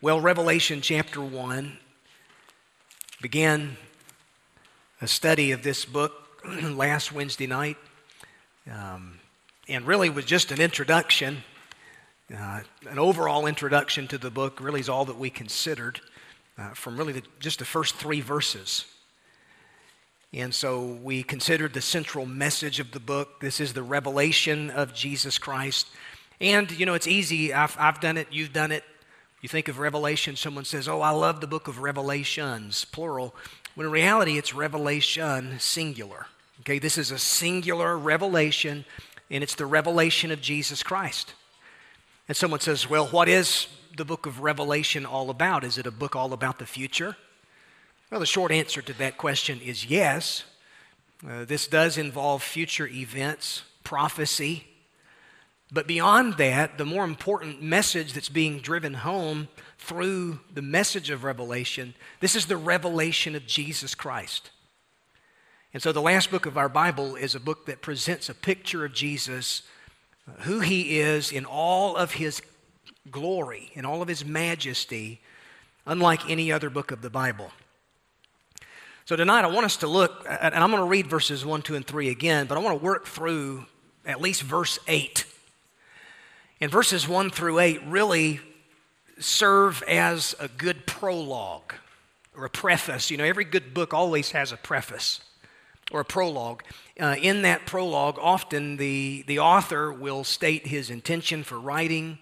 [0.00, 1.76] Well, Revelation chapter 1
[3.20, 3.76] began
[5.00, 6.12] a study of this book
[6.62, 7.76] last Wednesday night,
[8.72, 9.18] um,
[9.68, 11.38] and really was just an introduction,
[12.32, 16.00] uh, an overall introduction to the book, really is all that we considered
[16.56, 18.84] uh, from really the, just the first three verses.
[20.32, 23.40] And so we considered the central message of the book.
[23.40, 25.88] This is the revelation of Jesus Christ.
[26.40, 27.52] And, you know, it's easy.
[27.52, 28.84] I've, I've done it, you've done it.
[29.40, 33.34] You think of Revelation, someone says, Oh, I love the book of Revelations, plural.
[33.74, 36.26] When in reality, it's Revelation, singular.
[36.60, 38.84] Okay, this is a singular revelation,
[39.30, 41.34] and it's the revelation of Jesus Christ.
[42.26, 45.64] And someone says, Well, what is the book of Revelation all about?
[45.64, 47.16] Is it a book all about the future?
[48.10, 50.44] Well, the short answer to that question is yes.
[51.28, 54.67] Uh, this does involve future events, prophecy,
[55.70, 61.24] but beyond that, the more important message that's being driven home through the message of
[61.24, 64.50] Revelation, this is the revelation of Jesus Christ.
[65.74, 68.86] And so the last book of our Bible is a book that presents a picture
[68.86, 69.62] of Jesus,
[70.26, 72.40] uh, who he is in all of his
[73.10, 75.20] glory, in all of his majesty,
[75.84, 77.50] unlike any other book of the Bible.
[79.04, 81.74] So tonight I want us to look, and I'm going to read verses 1, 2,
[81.74, 83.66] and 3 again, but I want to work through
[84.06, 85.26] at least verse 8
[86.60, 88.40] and verses 1 through 8 really
[89.18, 91.74] serve as a good prologue
[92.36, 93.10] or a preface.
[93.10, 95.20] You know, every good book always has a preface
[95.90, 96.62] or a prologue.
[96.98, 102.18] Uh, in that prologue, often the, the author will state his intention for writing.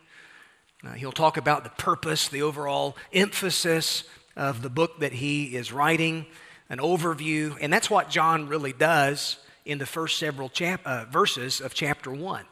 [0.84, 4.04] Uh, he'll talk about the purpose, the overall emphasis
[4.36, 6.26] of the book that he is writing,
[6.68, 7.56] an overview.
[7.60, 12.10] And that's what John really does in the first several chap- uh, verses of chapter
[12.10, 12.44] 1.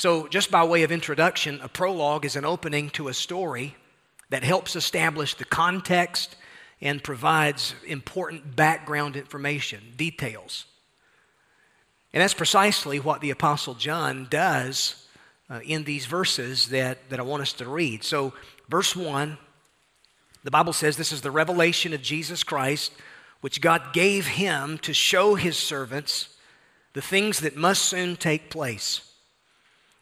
[0.00, 3.76] So, just by way of introduction, a prologue is an opening to a story
[4.30, 6.36] that helps establish the context
[6.80, 10.64] and provides important background information, details.
[12.14, 15.06] And that's precisely what the Apostle John does
[15.50, 18.02] uh, in these verses that, that I want us to read.
[18.02, 18.32] So,
[18.70, 19.36] verse 1,
[20.44, 22.92] the Bible says this is the revelation of Jesus Christ,
[23.42, 26.30] which God gave him to show his servants
[26.94, 29.02] the things that must soon take place.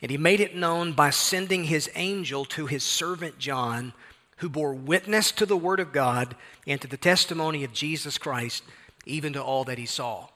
[0.00, 3.92] And he made it known by sending his angel to his servant John,
[4.36, 6.36] who bore witness to the word of God
[6.66, 8.62] and to the testimony of Jesus Christ,
[9.06, 10.28] even to all that he saw.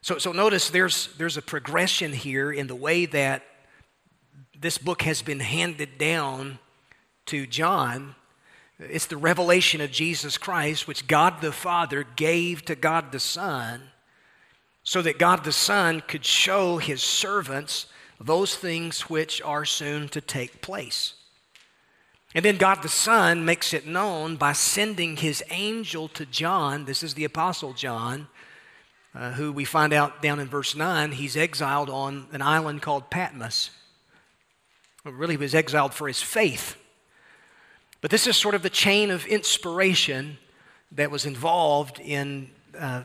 [0.00, 3.42] So, so notice there's, there's a progression here in the way that
[4.58, 6.58] this book has been handed down
[7.26, 8.14] to John.
[8.78, 13.82] It's the revelation of Jesus Christ, which God the Father gave to God the Son,
[14.82, 17.86] so that God the Son could show his servants
[18.20, 21.14] those things which are soon to take place.
[22.34, 26.84] And then God the Son makes it known by sending his angel to John.
[26.84, 28.28] This is the Apostle John,
[29.14, 33.10] uh, who we find out down in verse 9, he's exiled on an island called
[33.10, 33.70] Patmos.
[35.04, 36.76] Well, really, he was exiled for his faith.
[38.02, 40.36] But this is sort of the chain of inspiration
[40.92, 43.04] that was involved in uh,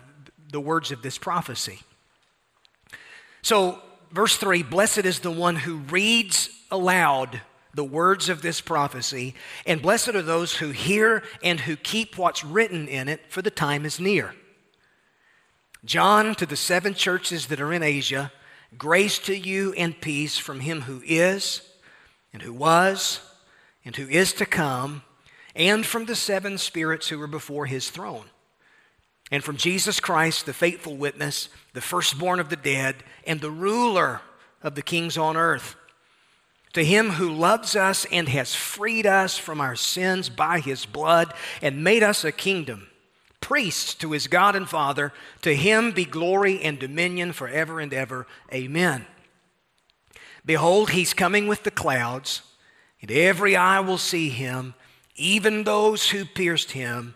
[0.51, 1.79] the words of this prophecy.
[3.41, 7.41] So, verse 3 Blessed is the one who reads aloud
[7.73, 9.33] the words of this prophecy,
[9.65, 13.51] and blessed are those who hear and who keep what's written in it, for the
[13.51, 14.35] time is near.
[15.85, 18.31] John, to the seven churches that are in Asia,
[18.77, 21.61] grace to you and peace from him who is,
[22.33, 23.21] and who was,
[23.85, 25.03] and who is to come,
[25.55, 28.25] and from the seven spirits who are before his throne
[29.31, 34.21] and from Jesus Christ, the faithful witness, the firstborn of the dead, and the ruler
[34.61, 35.77] of the kings on earth.
[36.73, 41.33] To him who loves us and has freed us from our sins by his blood
[41.61, 42.87] and made us a kingdom,
[43.39, 48.27] priests to his God and Father, to him be glory and dominion forever and ever.
[48.53, 49.05] Amen.
[50.45, 52.41] Behold, he's coming with the clouds,
[53.01, 54.73] and every eye will see him,
[55.15, 57.15] even those who pierced him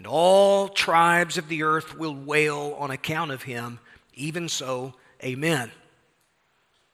[0.00, 3.78] and all tribes of the earth will wail on account of him.
[4.14, 5.70] Even so, amen.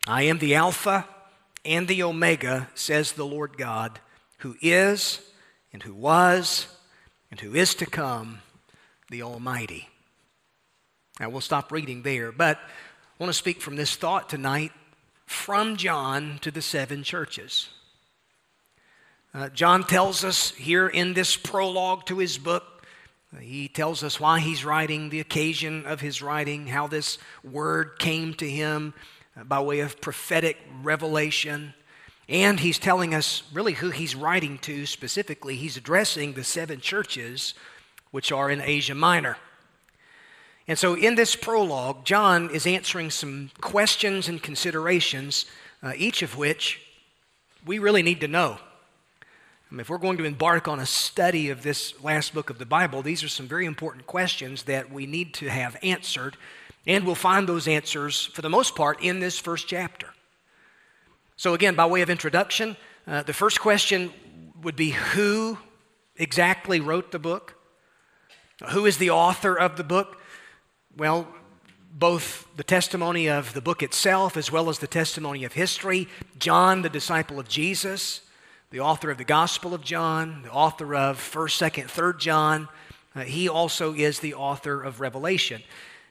[0.09, 1.07] I am the Alpha
[1.65, 4.01] and the Omega, says the Lord God,
[4.39, 5.21] who is,
[5.73, 6.67] and who was,
[7.31, 8.41] and who is to come,
[9.09, 9.89] the Almighty.
[11.21, 14.73] Now we'll stop reading there, but I want to speak from this thought tonight
[15.27, 17.69] from John to the seven churches.
[19.33, 22.73] Uh, John tells us here in this prologue to his book
[23.41, 28.35] he tells us why he's writing, the occasion of his writing, how this word came
[28.35, 28.95] to him
[29.45, 31.75] by way of prophetic revelation.
[32.29, 35.57] And he's telling us really who he's writing to specifically.
[35.57, 37.55] He's addressing the seven churches
[38.11, 39.37] which are in Asia Minor.
[40.69, 45.47] And so in this prologue, John is answering some questions and considerations,
[45.83, 46.81] uh, each of which
[47.65, 48.59] we really need to know.
[49.77, 52.65] Mean, if we're going to embark on a study of this last book of the
[52.65, 56.39] Bible, these are some very important questions that we need to have answered,
[56.87, 60.09] and we'll find those answers, for the most part, in this first chapter.
[61.37, 64.15] So, again, by way of introduction, uh, the first question
[64.63, 65.59] would be who
[66.17, 67.55] exactly wrote the book?
[68.71, 70.23] Who is the author of the book?
[70.97, 71.29] Well,
[71.93, 76.09] both the testimony of the book itself as well as the testimony of history.
[76.39, 78.23] John, the disciple of Jesus,
[78.71, 82.69] the author of the Gospel of John, the author of 1st, 2nd, 3rd John,
[83.15, 85.63] uh, he also is the author of Revelation.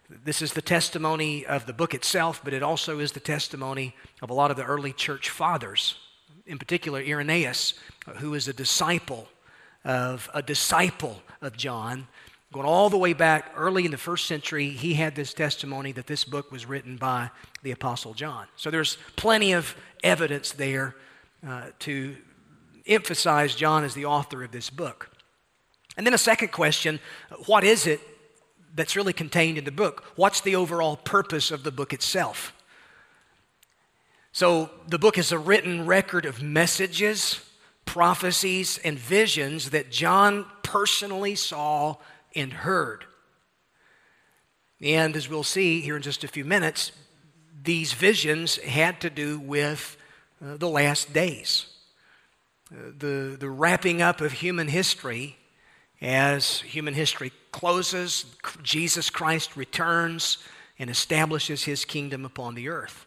[0.10, 4.30] This is the testimony of the book itself, but it also is the testimony of
[4.30, 5.96] a lot of the early church fathers,
[6.46, 7.74] in particular Irenaeus,
[8.18, 9.28] who is a disciple
[9.84, 12.08] of a disciple of John.
[12.54, 16.08] Going all the way back early in the first century, he had this testimony that
[16.08, 17.32] this book was written by
[17.64, 18.48] the Apostle John.
[18.56, 20.96] So there's plenty of evidence there
[21.46, 22.16] uh, to
[22.88, 25.10] emphasize John as the author of this book.
[25.98, 27.00] And then a second question
[27.46, 28.00] what is it
[28.76, 30.04] that's really contained in the book.
[30.16, 32.54] What's the overall purpose of the book itself?
[34.34, 37.40] So, the book is a written record of messages,
[37.86, 41.96] prophecies, and visions that John personally saw
[42.36, 43.06] and heard.
[44.82, 46.92] And as we'll see here in just a few minutes,
[47.64, 49.96] these visions had to do with
[50.46, 51.68] uh, the last days,
[52.72, 55.38] Uh, the, the wrapping up of human history
[56.02, 58.26] as human history closes,
[58.64, 60.40] Jesus Christ returns
[60.80, 63.06] and establishes his kingdom upon the earth.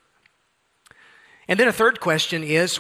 [1.49, 2.77] And then a third question is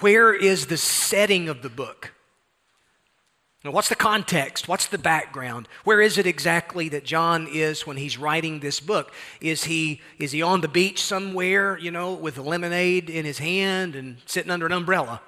[0.00, 2.12] where is the setting of the book?
[3.64, 4.68] Now, what's the context?
[4.68, 5.68] What's the background?
[5.84, 9.12] Where is it exactly that John is when he's writing this book?
[9.40, 13.94] Is he, is he on the beach somewhere, you know, with lemonade in his hand
[13.94, 15.20] and sitting under an umbrella?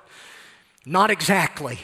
[0.85, 1.79] Not exactly.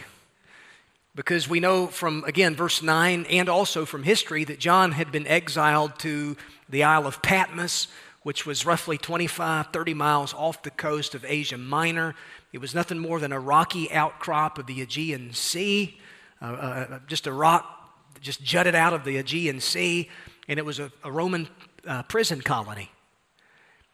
[1.15, 5.27] Because we know from, again, verse 9 and also from history that John had been
[5.27, 6.37] exiled to
[6.69, 7.89] the Isle of Patmos,
[8.23, 12.15] which was roughly 25, 30 miles off the coast of Asia Minor.
[12.53, 15.99] It was nothing more than a rocky outcrop of the Aegean Sea,
[16.41, 17.75] uh, uh, uh just a rock
[18.21, 20.09] just jutted out of the Aegean Sea,
[20.49, 21.49] and it was a, a Roman
[21.87, 22.91] uh, prison colony.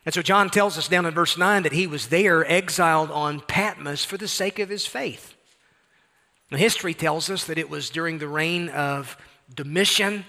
[0.05, 3.41] And so John tells us down in verse 9 that he was there exiled on
[3.41, 5.35] Patmos for the sake of his faith.
[6.51, 9.17] Now, history tells us that it was during the reign of
[9.53, 10.27] Domitian.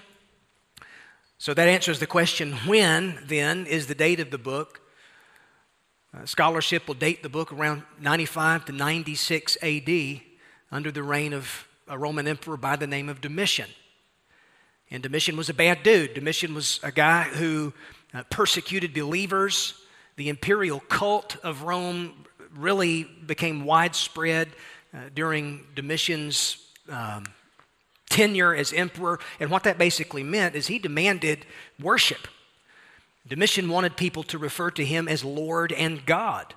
[1.38, 4.80] So that answers the question when, then, is the date of the book?
[6.16, 10.20] Uh, scholarship will date the book around 95 to 96 AD
[10.72, 13.68] under the reign of a Roman emperor by the name of Domitian.
[14.90, 16.14] And Domitian was a bad dude.
[16.14, 17.74] Domitian was a guy who
[18.14, 19.74] uh, persecuted believers.
[20.16, 22.24] The imperial cult of Rome
[22.54, 24.48] really became widespread
[24.94, 26.58] uh, during Domitian's
[26.88, 27.24] um,
[28.08, 29.18] tenure as emperor.
[29.40, 31.44] And what that basically meant is he demanded
[31.80, 32.28] worship.
[33.28, 36.54] Domitian wanted people to refer to him as Lord and God.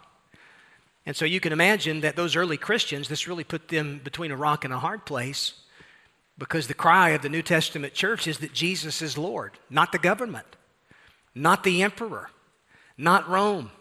[1.06, 4.36] And so you can imagine that those early Christians, this really put them between a
[4.36, 5.54] rock and a hard place
[6.38, 9.97] because the cry of the New Testament church is that Jesus is Lord, not the
[9.97, 10.45] government,
[11.36, 12.30] not the emperor,
[12.98, 13.71] not Rome.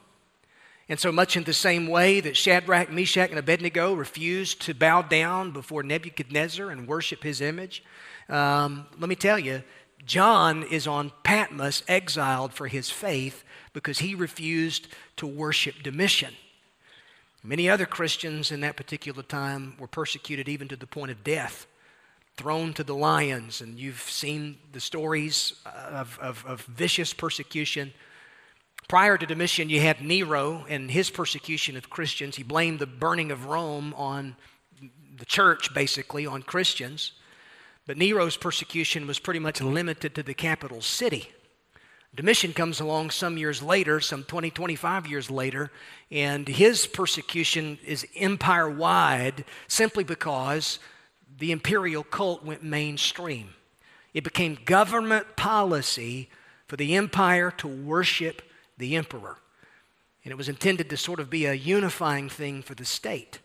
[0.88, 5.02] And so much in the same way that Shadrach, Meshach, and Abednego refused to bow
[5.02, 7.84] down before Nebuchadnezzar and worship his image,
[8.28, 9.62] um, let me tell you,
[10.06, 16.34] John is on Patmos exiled for his faith because he refused to worship Domitian.
[17.42, 21.66] Many other Christians in that particular time were persecuted even to the point of death,
[22.38, 23.60] thrown to the lions.
[23.60, 27.92] And you've seen the stories of, of, of vicious persecution
[28.88, 32.36] Prior to Domitian, you had Nero and his persecution of Christians.
[32.36, 34.34] He blamed the burning of Rome on
[35.14, 37.12] the church, basically, on Christians.
[37.86, 41.28] But Nero's persecution was pretty much limited to the capital city.
[42.14, 45.70] Domitian comes along some years later, some 20, 25 years later,
[46.10, 50.78] and his persecution is empire wide simply because
[51.38, 53.50] the imperial cult went mainstream.
[54.12, 56.28] It became government policy
[56.66, 58.42] for the empire to worship
[58.76, 59.38] the emperor.
[60.24, 63.38] And it was intended to sort of be a unifying thing for the state.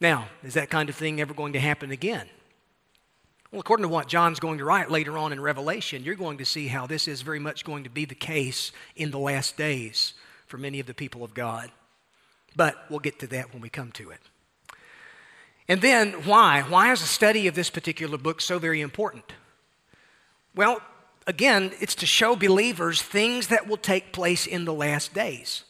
[0.00, 2.28] Now, is that kind of thing ever going to happen again?
[3.50, 6.44] Well, according to what John's going to write later on in Revelation, you're going to
[6.44, 10.14] see how this is very much going to be the case in the last days
[10.46, 11.70] for many of the people of God.
[12.56, 14.20] But we'll get to that when we come to it.
[15.68, 16.62] And then, why?
[16.62, 19.32] Why is the study of this particular book so very important?
[20.54, 20.82] Well,
[21.26, 25.64] again, it's to show believers things that will take place in the last days.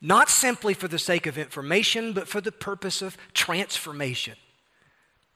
[0.00, 4.34] Not simply for the sake of information, but for the purpose of transformation.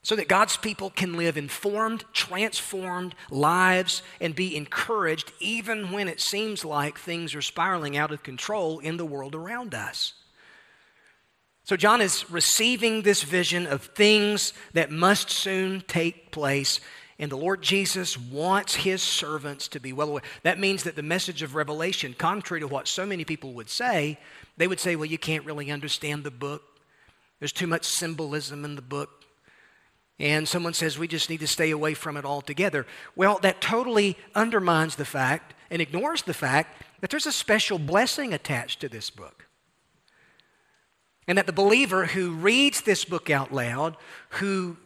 [0.03, 6.21] So that God's people can live informed, transformed lives and be encouraged even when it
[6.21, 10.13] seems like things are spiraling out of control in the world around us.
[11.65, 16.79] So, John is receiving this vision of things that must soon take place,
[17.19, 20.23] and the Lord Jesus wants his servants to be well aware.
[20.43, 24.19] That means that the message of Revelation, contrary to what so many people would say,
[24.59, 26.63] they would say, well, you can't really understand the book.
[27.39, 29.25] There's too much symbolism in the book.
[30.19, 32.87] And someone says, we just need to stay away from it altogether.
[33.17, 38.35] Well, that totally undermines the fact and ignores the fact that there's a special blessing
[38.35, 39.44] attached to this book.
[41.27, 43.97] And that the believer who reads this book out loud,
[44.31, 44.77] who,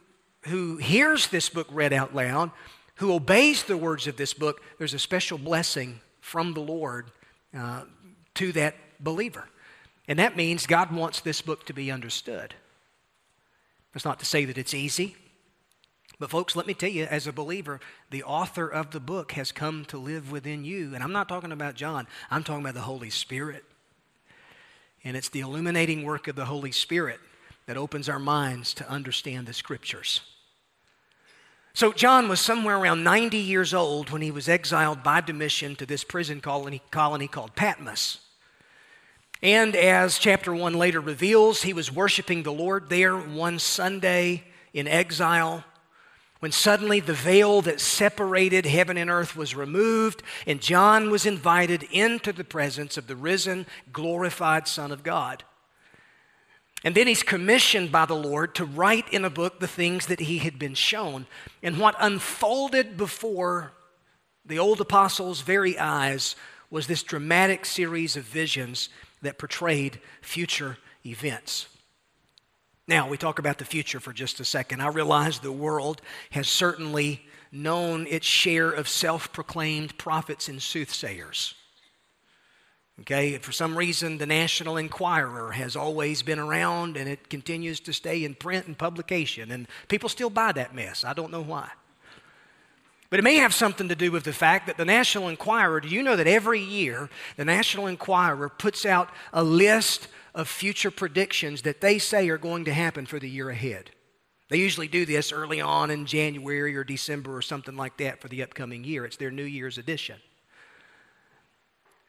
[0.43, 2.51] who hears this book read out loud,
[2.95, 7.11] who obeys the words of this book, there's a special blessing from the Lord
[7.57, 7.83] uh,
[8.35, 9.47] to that believer.
[10.07, 12.55] And that means God wants this book to be understood.
[13.93, 15.15] That's not to say that it's easy.
[16.19, 17.79] But, folks, let me tell you, as a believer,
[18.09, 20.93] the author of the book has come to live within you.
[20.93, 23.63] And I'm not talking about John, I'm talking about the Holy Spirit.
[25.03, 27.19] And it's the illuminating work of the Holy Spirit
[27.65, 30.21] that opens our minds to understand the scriptures.
[31.73, 35.85] So, John was somewhere around 90 years old when he was exiled by Domitian to
[35.85, 38.19] this prison colony, colony called Patmos.
[39.41, 44.87] And as chapter 1 later reveals, he was worshiping the Lord there one Sunday in
[44.87, 45.63] exile
[46.39, 51.83] when suddenly the veil that separated heaven and earth was removed, and John was invited
[51.91, 55.43] into the presence of the risen, glorified Son of God.
[56.83, 60.21] And then he's commissioned by the Lord to write in a book the things that
[60.21, 61.25] he had been shown.
[61.61, 63.73] And what unfolded before
[64.45, 66.37] the old apostles' very eyes
[66.69, 68.87] was this dramatic series of visions
[69.21, 71.67] that portrayed future events.
[72.89, 74.81] Now, we talk about the future for just a second.
[74.81, 81.53] I realize the world has certainly known its share of self proclaimed prophets and soothsayers.
[83.01, 87.93] Okay, for some reason, the National Enquirer has always been around and it continues to
[87.93, 91.03] stay in print and publication, and people still buy that mess.
[91.03, 91.69] I don't know why.
[93.11, 95.89] But it may have something to do with the fact that the National Enquirer, do
[95.89, 101.63] you know that every year the National Enquirer puts out a list of future predictions
[101.63, 103.91] that they say are going to happen for the year ahead.
[104.49, 108.27] They usually do this early on in January or December or something like that for
[108.27, 109.05] the upcoming year.
[109.05, 110.17] It's their New Year's edition.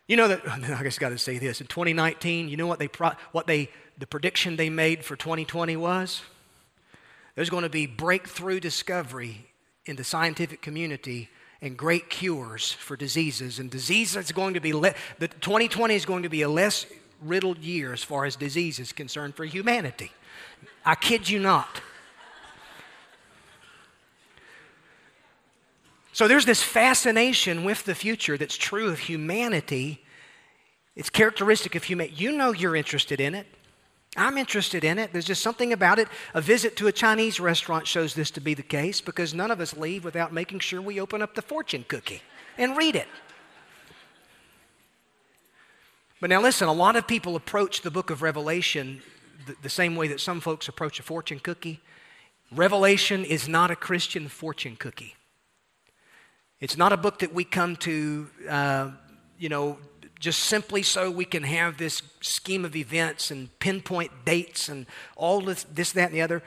[0.07, 1.61] You know that I just got to say this.
[1.61, 2.89] In 2019, you know what they
[3.33, 6.23] what they the prediction they made for 2020 was?
[7.35, 9.47] There's going to be breakthrough discovery
[9.87, 11.29] in the scientific community
[11.63, 13.59] and great cures for diseases.
[13.59, 16.87] And diseases that's going to be le- the 2020 is going to be a less
[17.23, 20.13] riddled year as far as disease is concerned for humanity.
[20.85, 21.83] I kid you not.
[26.13, 30.05] So there's this fascination with the future that's true of humanity.
[30.97, 32.17] It's characteristic of humanity.
[32.17, 33.47] You know you're interested in it.
[34.17, 35.13] I'm interested in it.
[35.13, 36.09] There's just something about it.
[36.35, 39.61] A visit to a Chinese restaurant shows this to be the case because none of
[39.61, 42.23] us leave without making sure we open up the fortune cookie
[42.59, 43.07] and read it.
[46.21, 49.01] But now listen, a lot of people approach the book of Revelation
[49.47, 51.81] the, the, same way that some folks approach a fortune cookie.
[52.53, 55.17] Revelation is not a Christian fortune cookie.
[56.61, 58.91] It's not a book that we come to, uh,
[59.39, 59.79] you know,
[60.19, 64.85] just simply so we can have this scheme of events and pinpoint dates and
[65.17, 66.43] all this, this that, and the other.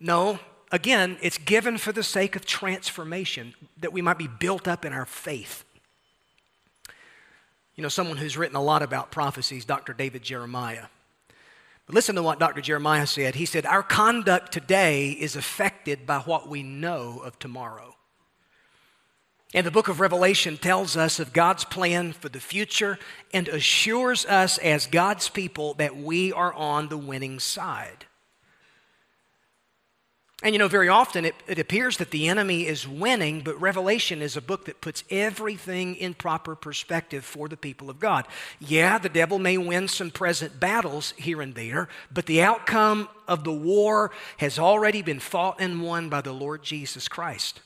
[0.00, 0.40] No,
[0.72, 4.92] again, it's given for the sake of transformation, that we might be built up in
[4.92, 5.64] our faith.
[7.78, 9.92] You know, someone who's written a lot about prophecies, Dr.
[9.92, 10.86] David Jeremiah.
[11.86, 12.60] But listen to what Dr.
[12.60, 13.36] Jeremiah said.
[13.36, 17.94] He said, Our conduct today is affected by what we know of tomorrow.
[19.54, 22.98] And the book of Revelation tells us of God's plan for the future
[23.32, 28.06] and assures us as God's people that we are on the winning side.
[30.42, 34.22] And you know, very often it, it, appears that the enemy is winning, but Revelation
[34.22, 38.24] is a book that puts everything in proper perspective for the people of God.
[38.60, 43.42] Yeah, the devil may win some present battles here and there, but the outcome of
[43.42, 47.60] the war has already been fought and won by the Lord Jesus Christ.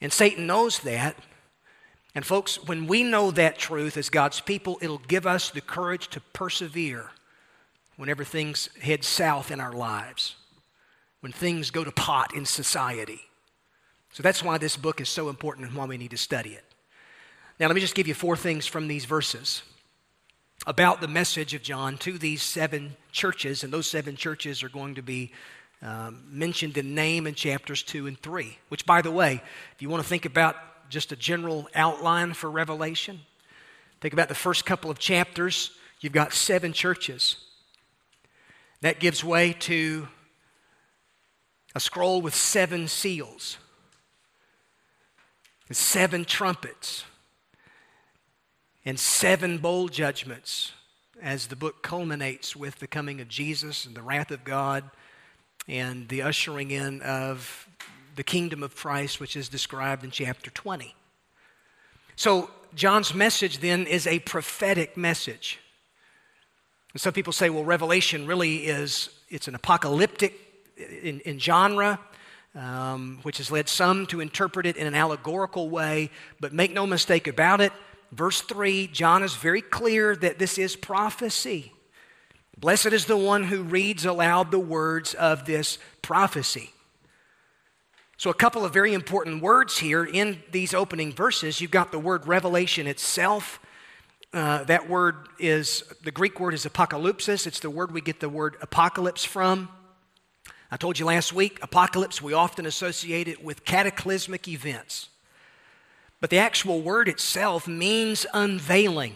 [0.00, 1.16] And Satan knows that.
[2.14, 6.08] And folks, when we know that truth as God's people, it'll give us the courage
[6.10, 7.10] to persevere
[7.96, 10.36] whenever things head south in our lives,
[11.24, 13.18] when things go to pot in society.
[14.12, 16.64] So that's why this book is so important and why we need to study it.
[17.58, 19.62] Now, let me just give you four things from these verses
[20.66, 24.96] about the message of John to these seven churches, and those seven churches are going
[24.96, 25.32] to be
[25.80, 28.58] um, mentioned in name in chapters 2 and 3.
[28.68, 29.40] Which, by the way,
[29.74, 30.56] if you want to think about
[30.90, 33.18] just a general outline for Revelation,
[34.02, 35.70] think about the first couple of chapters.
[36.00, 37.38] You've got seven churches.
[38.82, 40.06] That gives way to
[41.74, 43.58] a scroll with seven seals,
[45.68, 47.04] and seven trumpets,
[48.84, 50.72] and seven bowl judgments
[51.22, 54.84] as the book culminates with the coming of Jesus and the wrath of God
[55.66, 57.66] and the ushering in of
[58.14, 60.94] the kingdom of Christ, which is described in chapter 20.
[62.16, 65.58] So, John's message then is a prophetic message.
[66.92, 70.43] And some people say, well, Revelation really is, it's an apocalyptic
[70.76, 71.98] in, in genre,
[72.54, 76.10] um, which has led some to interpret it in an allegorical way.
[76.40, 77.72] But make no mistake about it,
[78.12, 81.72] verse 3, John is very clear that this is prophecy.
[82.56, 86.70] Blessed is the one who reads aloud the words of this prophecy.
[88.16, 91.60] So, a couple of very important words here in these opening verses.
[91.60, 93.58] You've got the word revelation itself.
[94.32, 97.46] Uh, that word is, the Greek word is apocalypsis.
[97.46, 99.68] It's the word we get the word apocalypse from.
[100.74, 105.08] I told you last week, apocalypse, we often associate it with cataclysmic events.
[106.20, 109.14] But the actual word itself means unveiling.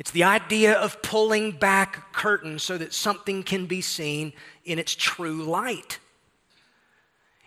[0.00, 4.32] It's the idea of pulling back curtains so that something can be seen
[4.64, 6.00] in its true light.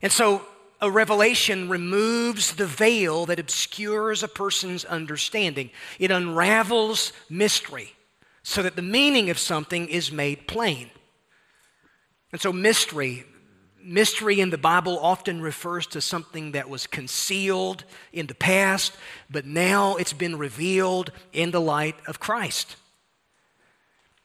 [0.01, 0.43] And so
[0.79, 5.71] a revelation removes the veil that obscures a person's understanding.
[5.99, 7.95] It unravels mystery
[8.43, 10.89] so that the meaning of something is made plain.
[12.33, 13.25] And so, mystery,
[13.81, 18.97] mystery in the Bible often refers to something that was concealed in the past,
[19.29, 22.75] but now it's been revealed in the light of Christ.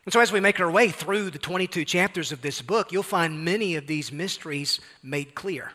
[0.06, 3.02] And so, as we make our way through the 22 chapters of this book, you'll
[3.02, 5.72] find many of these mysteries made clear.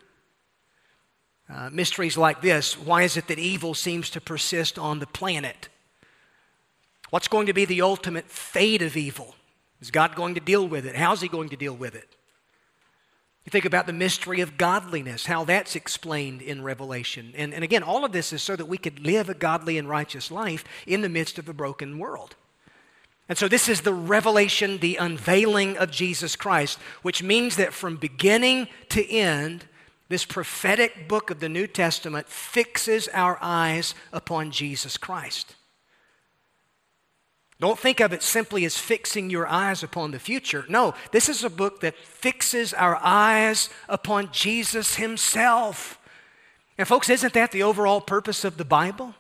[1.47, 5.69] Uh, mysteries like this why is it that evil seems to persist on the planet?
[7.11, 9.35] What's going to be the ultimate fate of evil?
[9.79, 10.95] Is God going to deal with it?
[10.95, 12.09] How's He going to deal with it?
[13.45, 17.33] You think about the mystery of godliness, how that's explained in Revelation.
[17.35, 19.89] And, and again, all of this is so that we could live a godly and
[19.89, 22.35] righteous life in the midst of a broken world.
[23.27, 27.95] And so, this is the revelation, the unveiling of Jesus Christ, which means that from
[27.97, 29.65] beginning to end,
[30.09, 35.55] this prophetic book of the New Testament fixes our eyes upon Jesus Christ.
[37.63, 40.65] Don't think of it simply as fixing your eyes upon the future.
[40.67, 45.97] No, this is a book that fixes our eyes upon Jesus Himself.
[46.77, 49.15] And, folks, isn't that the overall purpose of the Bible?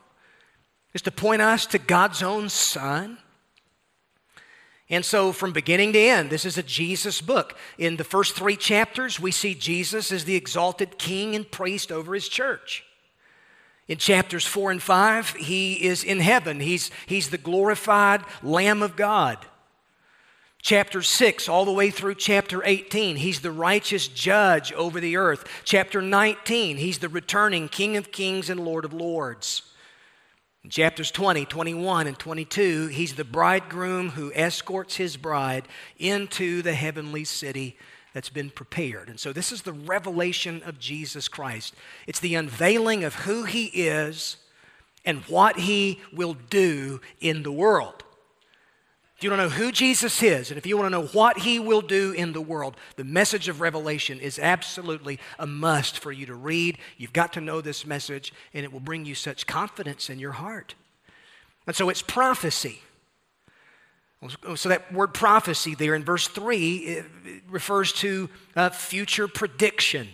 [0.93, 3.17] Is to point us to God's own Son.
[4.89, 7.57] And so, from beginning to end, this is a Jesus book.
[7.77, 12.13] In the first three chapters, we see Jesus as the exalted king and priest over
[12.13, 12.83] his church.
[13.87, 16.59] In chapters four and five, he is in heaven.
[16.59, 19.45] He's, he's the glorified Lamb of God.
[20.61, 25.45] Chapter 6, all the way through chapter 18, he's the righteous judge over the earth.
[25.65, 29.63] Chapter 19, he's the returning King of kings and Lord of lords.
[30.63, 35.67] In chapters 20, 21, and 22, he's the bridegroom who escorts his bride
[35.99, 37.75] into the heavenly city
[38.13, 39.09] that's been prepared.
[39.09, 41.73] And so this is the revelation of Jesus Christ.
[42.07, 44.37] It's the unveiling of who he is
[45.03, 48.03] and what he will do in the world.
[49.17, 51.59] If you don't know who Jesus is, and if you want to know what he
[51.59, 56.25] will do in the world, the message of Revelation is absolutely a must for you
[56.25, 56.77] to read.
[56.97, 60.33] You've got to know this message, and it will bring you such confidence in your
[60.33, 60.75] heart.
[61.65, 62.81] And so it's prophecy.
[64.55, 67.01] So, that word prophecy there in verse 3
[67.49, 70.07] refers to uh, future prediction.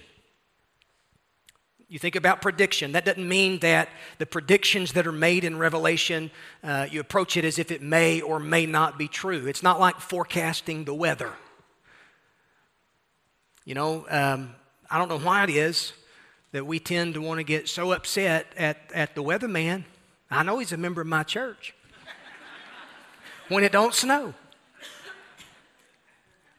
[1.88, 2.92] You think about prediction.
[2.92, 6.30] That doesn't mean that the predictions that are made in Revelation,
[6.64, 9.48] uh, you approach it as if it may or may not be true.
[9.48, 11.34] It's not like forecasting the weather.
[13.66, 14.56] You know, um,
[14.90, 15.94] I don't know why it is
[16.52, 19.84] that we tend to want to get so upset at, at the weatherman.
[20.32, 21.76] I know he's a member of my church
[23.50, 24.34] when it don't snow.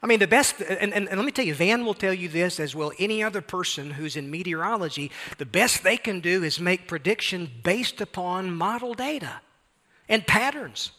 [0.03, 2.27] I mean, the best, and, and, and, let me tell you, Van will tell you
[2.27, 6.59] this as well any other person who's in meteorology, the best they can do is
[6.59, 9.41] make predictions based upon model data
[10.09, 10.91] and patterns.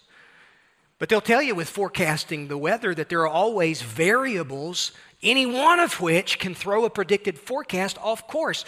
[1.01, 5.81] But they'll tell you with forecasting the weather that there are always variables, any one
[5.81, 8.65] of which can throw a predicted forecast off course.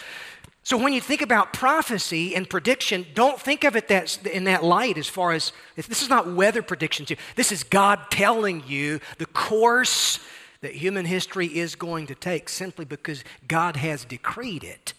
[0.65, 4.63] So when you think about prophecy and prediction, don't think of it that, in that
[4.63, 7.05] light as far as this is not weather prediction.
[7.35, 10.19] This is God telling you the course
[10.61, 14.93] that human history is going to take simply because God has decreed it,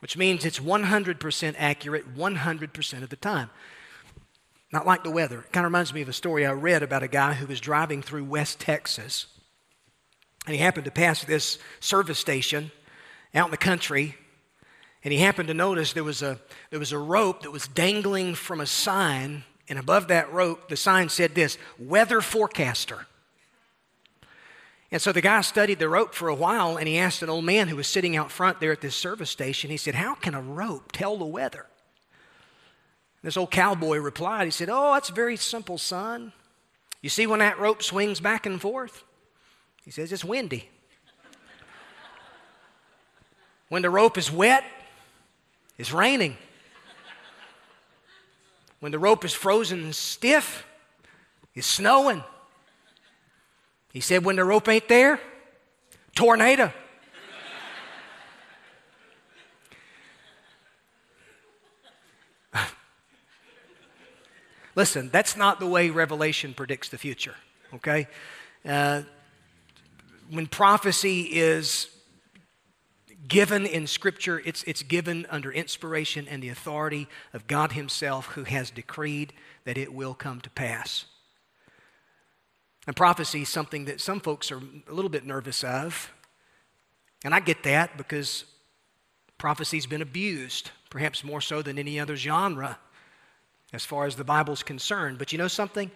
[0.00, 3.50] which means it's 100% accurate 100% of the time.
[4.72, 5.42] Not like the weather.
[5.42, 7.60] It kind of reminds me of a story I read about a guy who was
[7.60, 9.26] driving through West Texas.
[10.44, 12.72] And he happened to pass this service station
[13.32, 14.16] out in the country
[15.04, 16.38] and he happened to notice there was a,
[16.70, 20.76] there was a rope that was dangling from a sign, and above that rope, the
[20.76, 23.06] sign said this weather forecaster.
[24.90, 27.44] And so the guy studied the rope for a while, and he asked an old
[27.44, 30.34] man who was sitting out front there at this service station, he said, How can
[30.34, 31.66] a rope tell the weather?
[33.22, 36.32] This old cowboy replied, He said, Oh, that's very simple, son.
[37.02, 39.02] You see when that rope swings back and forth?
[39.84, 40.70] He says, It's windy.
[43.68, 44.64] when the rope is wet,
[45.78, 46.36] it's raining.
[48.80, 50.66] When the rope is frozen stiff,
[51.54, 52.22] it's snowing.
[53.92, 55.20] He said, when the rope ain't there,
[56.14, 56.72] tornado.
[64.74, 67.36] Listen, that's not the way Revelation predicts the future,
[67.72, 68.08] okay?
[68.64, 69.02] Uh,
[70.30, 71.88] when prophecy is
[73.26, 78.44] given in Scripture, it's, it's given under inspiration and the authority of God Himself, who
[78.44, 79.32] has decreed
[79.64, 81.06] that it will come to pass.
[82.86, 86.12] And prophecy is something that some folks are a little bit nervous of.
[87.24, 88.44] And I get that because
[89.38, 92.78] prophecy's been abused, perhaps more so than any other genre
[93.72, 95.18] as far as the Bible's concerned.
[95.18, 95.90] But you know something?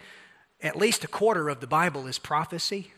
[0.61, 2.93] At least a quarter of the Bible is prophecy.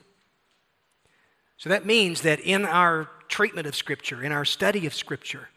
[1.60, 5.50] So that means that in our treatment of Scripture, in our study of Scripture,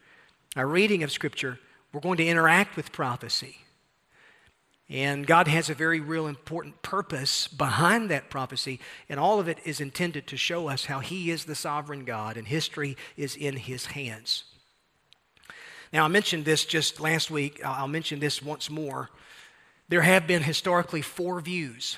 [0.53, 1.59] our reading of Scripture,
[1.93, 3.59] we're going to interact with prophecy.
[4.89, 9.59] And God has a very real important purpose behind that prophecy, and all of it
[9.63, 13.55] is intended to show us how He is the sovereign God and history is in
[13.55, 14.43] His hands.
[15.93, 17.63] Now, I mentioned this just last week.
[17.63, 19.09] I'll mention this once more.
[19.87, 21.97] There have been historically four views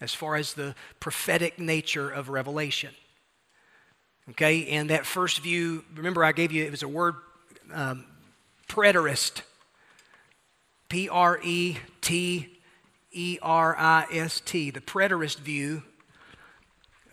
[0.00, 2.94] as far as the prophetic nature of Revelation.
[4.30, 7.16] Okay, and that first view, remember I gave you, it was a word,
[7.72, 8.04] um,
[8.68, 9.42] preterist.
[10.88, 12.58] P R E T
[13.12, 15.82] E R I S T, the preterist view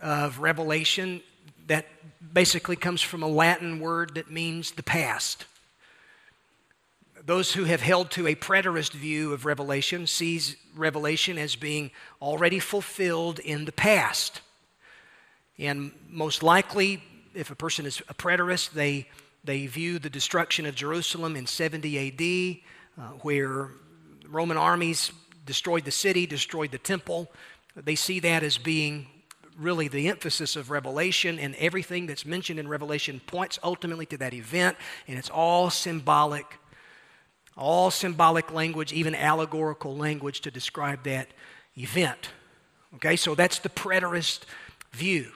[0.02, 1.22] of Revelation
[1.66, 1.86] that
[2.32, 5.46] basically comes from a Latin word that means the past.
[7.24, 12.58] Those who have held to a preterist view of Revelation sees Revelation as being already
[12.58, 14.42] fulfilled in the past.
[15.60, 17.02] And most likely,
[17.34, 19.06] if a person is a preterist, they,
[19.44, 22.62] they view the destruction of Jerusalem in 70
[22.98, 23.68] AD, uh, where
[24.26, 25.12] Roman armies
[25.44, 27.30] destroyed the city, destroyed the temple.
[27.76, 29.06] They see that as being
[29.58, 34.32] really the emphasis of Revelation, and everything that's mentioned in Revelation points ultimately to that
[34.32, 36.46] event, and it's all symbolic,
[37.54, 41.28] all symbolic language, even allegorical language to describe that
[41.76, 42.30] event.
[42.94, 44.44] Okay, so that's the preterist
[44.92, 45.32] view.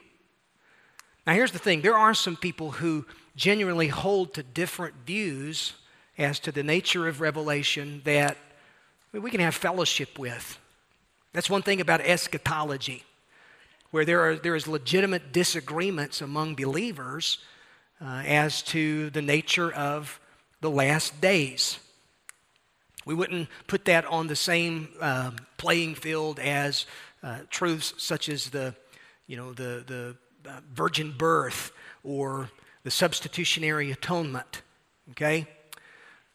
[1.27, 3.07] Now, here's the thing there are some people who
[3.37, 5.75] genuinely hold to different views
[6.19, 8.37] as to the nature of revelation that
[9.13, 10.59] we can have fellowship with.
[11.33, 13.03] That's one thing about eschatology,
[13.91, 17.39] where there, are, there is legitimate disagreements among believers
[18.01, 20.21] uh, as to the nature of
[20.61, 21.79] the last days.
[23.05, 26.87] We wouldn't put that on the same uh, playing field as
[27.23, 28.75] uh, truths such as the,
[29.27, 30.17] you know, the, the
[30.73, 32.51] virgin birth or
[32.83, 34.63] the substitutionary atonement.
[35.13, 35.47] Okay?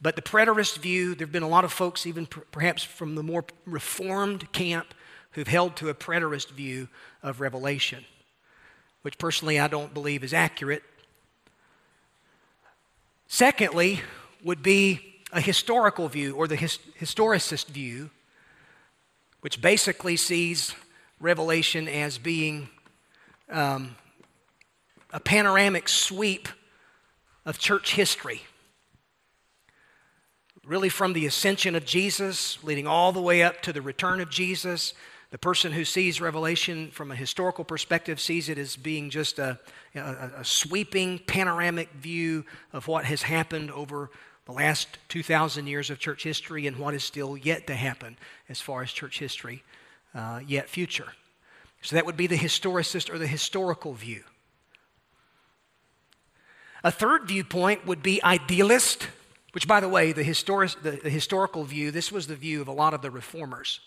[0.01, 3.23] But the preterist view, there have been a lot of folks, even perhaps from the
[3.23, 4.93] more reformed camp,
[5.31, 6.87] who've held to a preterist view
[7.21, 8.05] of Revelation,
[9.01, 10.83] which personally I don't believe is accurate.
[13.27, 14.01] Secondly,
[14.43, 18.09] would be a historical view or the his- historicist view,
[19.41, 20.73] which basically sees
[21.19, 22.69] Revelation as being
[23.49, 23.95] um,
[25.11, 26.47] a panoramic sweep
[27.45, 28.41] of church history.
[30.65, 34.29] Really, from the ascension of Jesus, leading all the way up to the return of
[34.29, 34.93] Jesus,
[35.31, 39.59] the person who sees Revelation from a historical perspective sees it as being just a,
[39.95, 44.09] a, a, sweeping, panoramic view of what has happened over
[44.45, 48.59] the last 2,000 years of church history and what is still yet to happen as
[48.59, 49.63] far as church history
[50.15, 51.13] uh, yet future.
[51.81, 54.23] So that would be the historicist or the historical view.
[56.83, 59.07] A third viewpoint would be idealist,
[59.51, 62.67] which, by the way, the, historic, the, the historical view, this was the view of
[62.67, 63.79] a lot of the reformers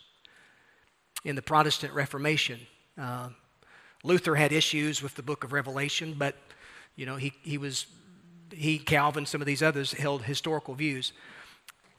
[1.24, 2.60] in the Protestant Reformation.
[2.98, 3.28] Uh,
[4.04, 6.34] Luther had issues with the book of Revelation, but
[6.96, 7.86] you know, he, he was,
[8.52, 11.12] he, Calvin, some of these others held historical views.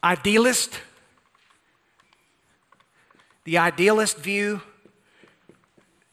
[0.03, 0.79] Idealist,
[3.45, 4.61] the idealist view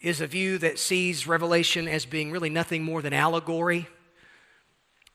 [0.00, 3.86] is a view that sees Revelation as being really nothing more than allegory.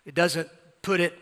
[0.05, 0.47] It doesn't
[0.81, 1.17] put it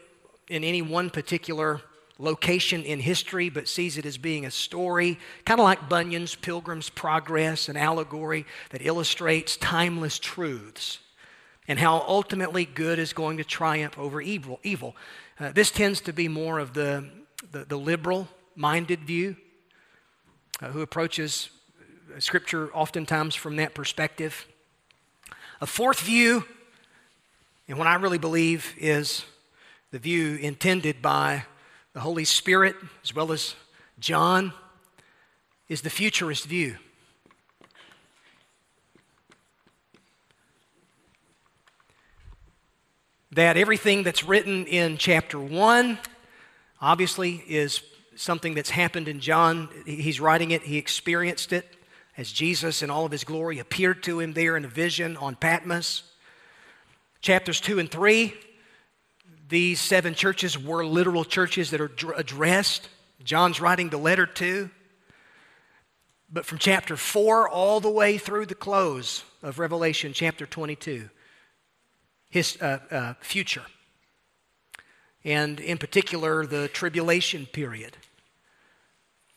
[0.50, 1.82] in any one particular
[2.20, 6.90] location in history, but sees it as being a story, kind of like Bunyan's Pilgrim's
[6.90, 11.00] Progress, an allegory that illustrates timeless truths
[11.68, 14.60] and how ultimately good is going to triumph over evil.
[14.64, 14.96] evil.
[15.40, 17.10] Uh, this tends to be more of the,
[17.52, 19.36] the, the liberal minded view
[20.62, 21.50] uh, who approaches
[22.20, 24.46] Scripture oftentimes from that perspective.
[25.62, 26.46] A fourth view,
[27.68, 29.26] and what I really believe is
[29.92, 31.46] the view intended by
[31.94, 33.56] the Holy Spirit as well as
[34.00, 34.54] John,
[35.70, 36.78] is the futurist view.
[43.32, 45.98] That everything that's written in chapter 1
[46.80, 47.82] obviously is
[48.16, 49.70] something that's happened in John.
[49.86, 51.78] He's writing it, he experienced it
[52.18, 55.36] as Jesus in all of his glory appeared to him there in a vision on
[55.36, 56.04] Patmos.
[57.22, 58.34] Chapters 2 and 3,
[59.50, 62.90] these seven churches were literal churches that are addressed.
[63.24, 64.70] John's writing the letter to.
[66.32, 71.10] But from chapter 4 all the way through the close of Revelation, chapter 22,
[72.30, 73.66] his uh, uh, future.
[75.24, 77.98] And in particular, the tribulation period.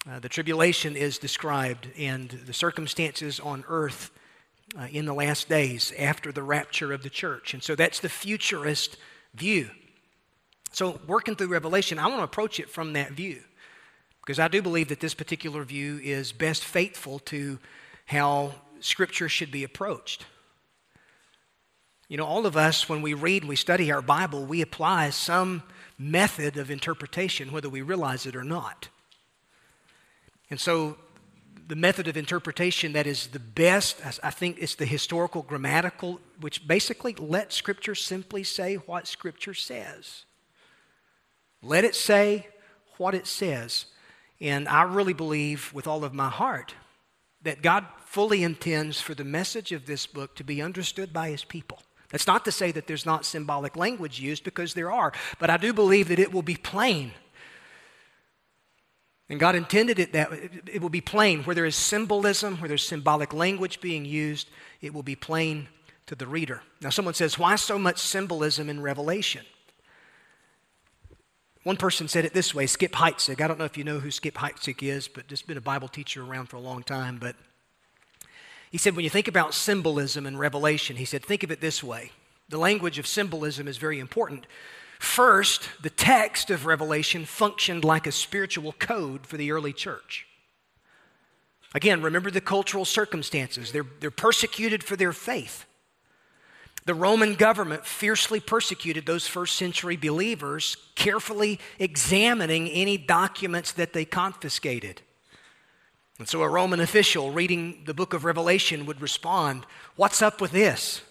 [0.08, 4.12] Uh, the tribulation is described and the circumstances on earth
[4.78, 7.54] uh, in the last days after the rapture of the church.
[7.54, 8.98] And so that's the futurist
[9.34, 9.68] view.
[10.70, 13.42] So, working through Revelation, I want to approach it from that view
[14.20, 17.58] because I do believe that this particular view is best faithful to
[18.04, 20.26] how Scripture should be approached.
[22.08, 25.62] You know, all of us, when we read we study our Bible, we apply some
[25.98, 28.88] method of interpretation, whether we realize it or not.
[30.50, 30.96] And so,
[31.68, 36.68] the method of interpretation that is the best, I think it's the historical grammatical, which
[36.68, 40.24] basically let Scripture simply say what Scripture says.
[41.62, 42.46] Let it say
[42.98, 43.86] what it says.
[44.40, 46.74] And I really believe with all of my heart
[47.42, 51.42] that God fully intends for the message of this book to be understood by His
[51.42, 51.82] people.
[52.10, 55.56] That's not to say that there's not symbolic language used, because there are, but I
[55.56, 57.10] do believe that it will be plain
[59.28, 61.42] and God intended it that it will be plain.
[61.42, 64.48] Where there is symbolism, where there's symbolic language being used,
[64.80, 65.68] it will be plain
[66.06, 66.62] to the reader.
[66.80, 69.44] Now, someone says, Why so much symbolism in Revelation?
[71.64, 73.40] One person said it this way Skip Heitzig.
[73.40, 75.88] I don't know if you know who Skip Heitzig is, but just been a Bible
[75.88, 77.18] teacher around for a long time.
[77.18, 77.34] But
[78.70, 81.82] he said, when you think about symbolism in Revelation, he said, think of it this
[81.82, 82.12] way.
[82.48, 84.46] The language of symbolism is very important
[84.98, 90.26] First, the text of Revelation functioned like a spiritual code for the early church.
[91.74, 93.72] Again, remember the cultural circumstances.
[93.72, 95.66] They're, they're persecuted for their faith.
[96.86, 104.04] The Roman government fiercely persecuted those first century believers, carefully examining any documents that they
[104.04, 105.02] confiscated.
[106.18, 110.52] And so a Roman official reading the book of Revelation would respond, What's up with
[110.52, 111.02] this?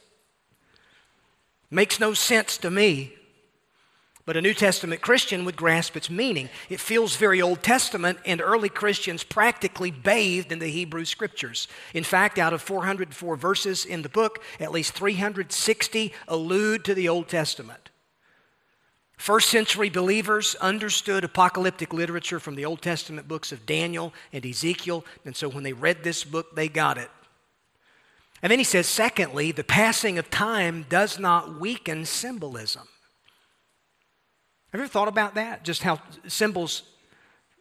[1.70, 3.14] Makes no sense to me.
[4.26, 6.50] But a New Testament Christian would grasp its meaning.
[6.68, 11.68] It feels very Old Testament, and early Christians practically bathed in the Hebrew Scriptures.
[11.94, 17.08] In fact, out of 404 verses in the book, at least 360 allude to the
[17.08, 17.92] Old Testament.
[19.16, 25.06] First century believers understood apocalyptic literature from the Old Testament books of Daniel and Ezekiel,
[25.24, 27.12] and so when they read this book, they got it.
[28.42, 32.88] And then he says, secondly, the passing of time does not weaken symbolism.
[34.76, 35.64] Have you ever thought about that?
[35.64, 36.84] Just how symbols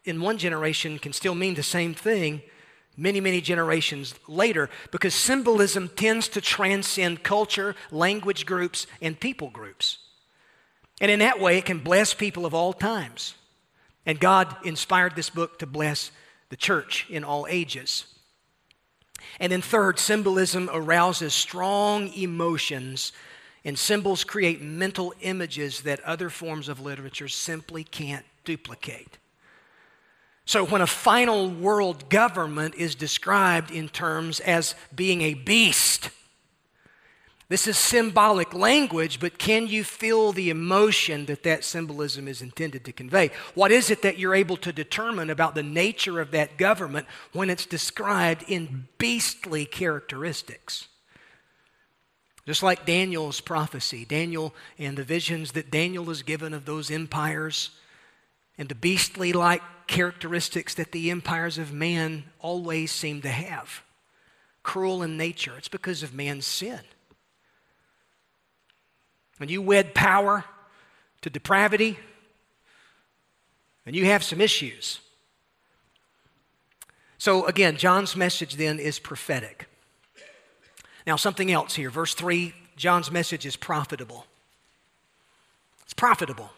[0.04, 2.42] in one generation can still mean the same thing
[2.96, 9.98] many, many generations later because symbolism tends to transcend culture, language groups, and people groups.
[11.00, 13.36] And in that way, it can bless people of all times.
[14.04, 16.10] And God inspired this book to bless
[16.48, 18.06] the church in all ages.
[19.38, 23.12] And then, third, symbolism arouses strong emotions
[23.64, 29.18] and symbols create mental images that other forms of literature simply can't duplicate.
[30.46, 36.10] So, when a final world government is described in terms as being a beast,
[37.48, 42.84] this is symbolic language, but can you feel the emotion that that symbolism is intended
[42.84, 43.30] to convey?
[43.54, 47.48] What is it that you're able to determine about the nature of that government when
[47.48, 50.88] it's described in beastly characteristics?
[52.46, 57.70] Just like Daniel's prophecy, Daniel and the visions that Daniel is given of those empires
[58.58, 63.82] and the beastly like characteristics that the empires of man always seem to have.
[64.62, 65.54] Cruel in nature.
[65.56, 66.80] It's because of man's sin.
[69.38, 70.44] When you wed power
[71.22, 71.98] to depravity,
[73.86, 75.00] and you have some issues.
[77.18, 79.66] So, again, John's message then is prophetic.
[81.06, 81.90] Now, something else here.
[81.90, 84.26] Verse 3 John's message is profitable.
[85.84, 86.50] It's profitable.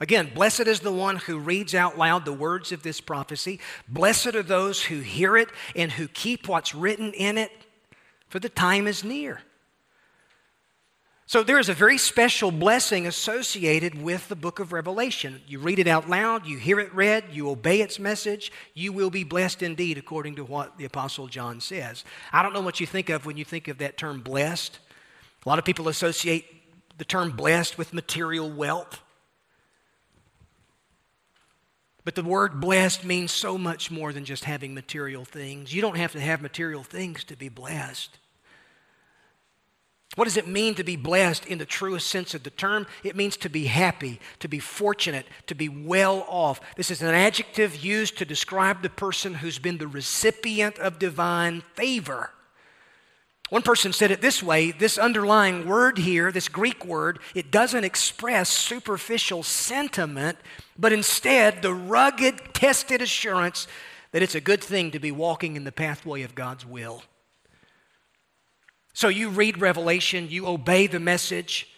[0.00, 3.60] Again, blessed is the one who reads out loud the words of this prophecy.
[3.86, 7.52] Blessed are those who hear it and who keep what's written in it,
[8.28, 9.42] for the time is near.
[11.32, 15.40] So there is a very special blessing associated with the book of Revelation.
[15.46, 19.08] You read it out loud, you hear it read, you obey its message, you will
[19.08, 22.04] be blessed indeed, according to what the Apostle John says.
[22.34, 24.78] I don't know what you think of when you think of that term blessed.
[25.46, 26.44] A lot of people associate
[26.98, 29.00] the term blessed with material wealth.
[32.04, 35.72] But the word blessed means so much more than just having material things.
[35.72, 38.18] You don't have to have material things to be blessed.
[40.14, 42.86] What does it mean to be blessed in the truest sense of the term?
[43.02, 46.60] It means to be happy, to be fortunate, to be well off.
[46.76, 51.62] This is an adjective used to describe the person who's been the recipient of divine
[51.74, 52.30] favor.
[53.48, 57.84] One person said it this way this underlying word here, this Greek word, it doesn't
[57.84, 60.38] express superficial sentiment,
[60.78, 63.66] but instead the rugged, tested assurance
[64.12, 67.02] that it's a good thing to be walking in the pathway of God's will.
[68.92, 71.68] So you read Revelation, you obey the message.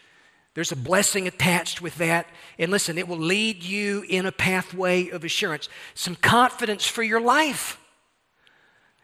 [0.55, 2.27] There's a blessing attached with that.
[2.59, 7.21] And listen, it will lead you in a pathway of assurance, some confidence for your
[7.21, 7.79] life.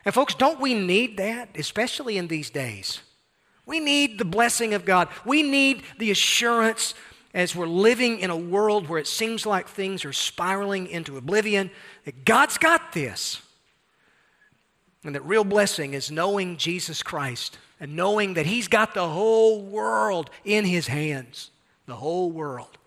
[0.05, 3.01] And, folks, don't we need that, especially in these days?
[3.67, 5.09] We need the blessing of God.
[5.25, 6.95] We need the assurance
[7.35, 11.71] as we're living in a world where it seems like things are spiraling into oblivion
[12.05, 13.43] that God's got this.
[15.05, 19.63] And that real blessing is knowing Jesus Christ and knowing that He's got the whole
[19.63, 21.51] world in His hands.
[21.87, 22.79] The whole world.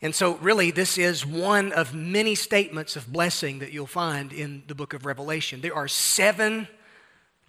[0.00, 4.62] And so, really, this is one of many statements of blessing that you'll find in
[4.66, 5.60] the book of Revelation.
[5.60, 6.68] There are seven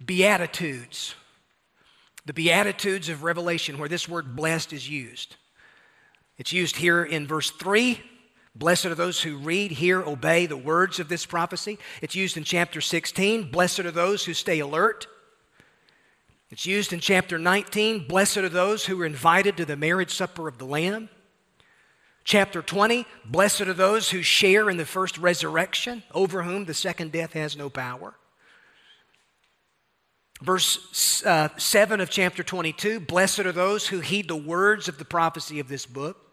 [0.04, 1.14] Beatitudes,
[2.24, 5.36] the Beatitudes of Revelation, where this word blessed is used.
[6.38, 8.00] It's used here in verse 3
[8.58, 11.78] Blessed are those who read, hear, obey the words of this prophecy.
[12.00, 13.50] It's used in chapter 16.
[13.50, 15.06] Blessed are those who stay alert.
[16.50, 18.08] It's used in chapter 19.
[18.08, 21.10] Blessed are those who are invited to the marriage supper of the Lamb.
[22.24, 23.04] Chapter 20.
[23.26, 27.58] Blessed are those who share in the first resurrection, over whom the second death has
[27.58, 28.14] no power.
[30.40, 35.04] Verse uh, 7 of chapter 22 Blessed are those who heed the words of the
[35.04, 36.25] prophecy of this book.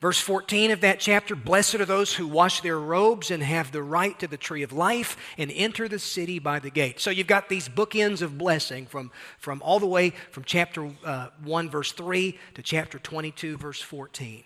[0.00, 3.82] Verse 14 of that chapter Blessed are those who wash their robes and have the
[3.82, 7.00] right to the tree of life and enter the city by the gate.
[7.00, 11.28] So you've got these bookends of blessing from, from all the way from chapter uh,
[11.42, 14.44] 1, verse 3 to chapter 22, verse 14.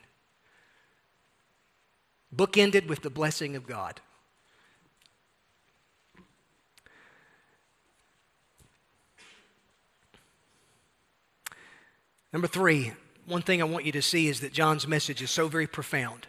[2.35, 4.01] Bookended with the blessing of God.
[12.33, 12.93] Number three,
[13.27, 16.27] one thing I want you to see is that John's message is so very profound.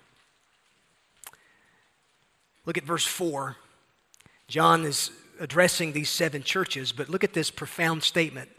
[2.66, 3.58] Look at verse 4.
[4.48, 8.50] John is addressing these seven churches, but look at this profound statement,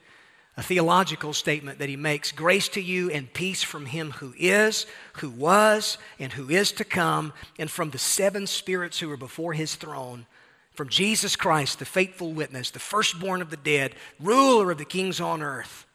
[0.57, 4.87] a theological statement that he makes Grace to you and peace from him who is,
[5.15, 9.53] who was, and who is to come, and from the seven spirits who are before
[9.53, 10.27] his throne,
[10.73, 15.21] from Jesus Christ, the faithful witness, the firstborn of the dead, ruler of the kings
[15.21, 15.87] on earth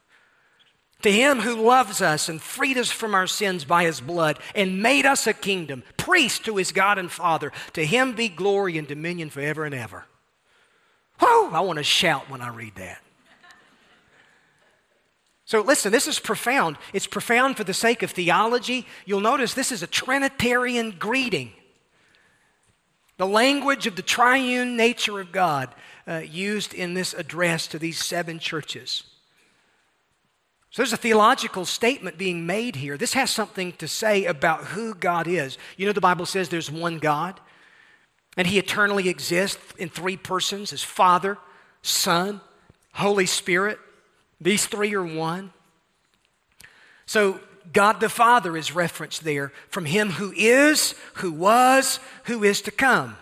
[1.01, 4.81] to him who loves us and freed us from our sins by his blood and
[4.81, 8.87] made us a kingdom, priest to his God and Father, to him be glory and
[8.87, 10.05] dominion forever and ever.
[11.19, 12.99] Whoa, I want to shout when I read that.
[15.45, 16.77] So, listen, this is profound.
[16.93, 18.85] It's profound for the sake of theology.
[19.05, 21.53] You'll notice this is a Trinitarian greeting.
[23.17, 25.73] The language of the triune nature of God
[26.07, 29.03] uh, used in this address to these seven churches.
[30.71, 32.97] So there's a theological statement being made here.
[32.97, 35.57] This has something to say about who God is.
[35.77, 37.39] You know, the Bible says there's one God,
[38.37, 41.37] and He eternally exists in three persons as Father,
[41.81, 42.41] Son,
[42.93, 43.79] Holy Spirit.
[44.39, 45.51] These three are one.
[47.05, 47.39] So
[47.73, 52.71] God the Father is referenced there from Him who is, who was, who is to
[52.71, 53.17] come.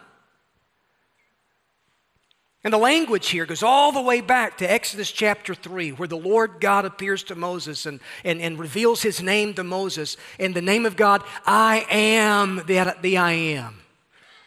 [2.67, 6.17] And the language here goes all the way back to Exodus chapter 3, where the
[6.17, 10.17] Lord God appears to Moses and, and, and reveals his name to Moses.
[10.37, 13.79] In the name of God, I am the, the I am,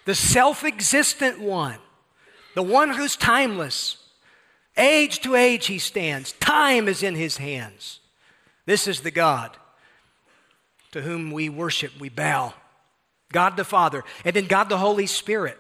[0.04, 1.78] the self existent one,
[2.54, 3.96] the one who's timeless.
[4.76, 8.00] Age to age he stands, time is in his hands.
[8.66, 9.56] This is the God
[10.92, 12.52] to whom we worship, we bow.
[13.32, 15.56] God the Father, and then God the Holy Spirit.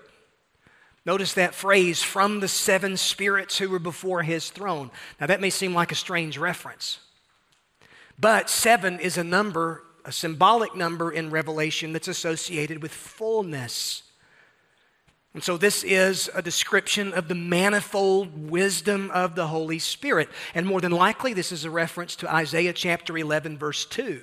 [1.06, 4.90] Notice that phrase, from the seven spirits who were before his throne.
[5.18, 7.00] Now, that may seem like a strange reference,
[8.18, 14.02] but seven is a number, a symbolic number in Revelation that's associated with fullness.
[15.32, 20.28] And so, this is a description of the manifold wisdom of the Holy Spirit.
[20.54, 24.22] And more than likely, this is a reference to Isaiah chapter 11, verse 2,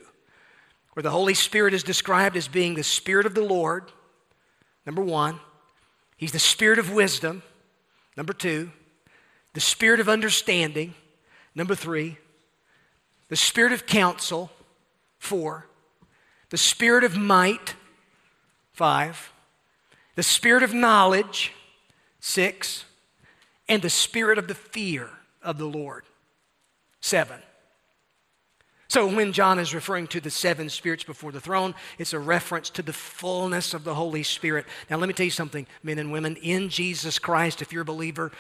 [0.94, 3.92] where the Holy Spirit is described as being the Spirit of the Lord,
[4.86, 5.40] number one
[6.18, 7.44] He's the spirit of wisdom,
[8.18, 8.72] number two,
[9.54, 10.96] the spirit of understanding,
[11.56, 12.18] number three,
[13.30, 14.52] the spirit of counsel,
[15.20, 15.68] four,
[16.50, 17.76] the spirit of might,
[18.74, 19.32] five,
[20.16, 21.54] the spirit of knowledge,
[22.20, 22.86] six,
[23.70, 25.10] and the spirit of the fear
[25.44, 26.04] of the Lord,
[27.00, 27.40] seven.
[28.90, 32.70] So, when John is referring to the seven spirits before the throne, it's a reference
[32.72, 34.66] to the fullness of the Holy Spirit.
[34.90, 36.38] Now, let me tell you something, men and women.
[36.38, 38.32] In Jesus Christ, if you're a believer,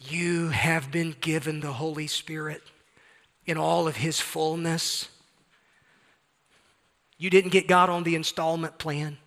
[0.00, 2.62] you have been given the Holy Spirit
[3.46, 5.08] in all of His fullness.
[7.16, 9.18] You didn't get God on the installment plan.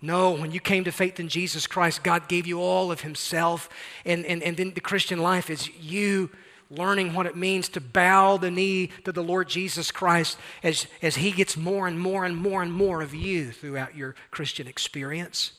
[0.00, 3.68] No, when you came to faith in Jesus Christ, God gave you all of Himself.
[4.04, 6.30] And, and, and then the Christian life is you
[6.70, 11.16] learning what it means to bow the knee to the Lord Jesus Christ as, as
[11.16, 15.52] He gets more and more and more and more of you throughout your Christian experience.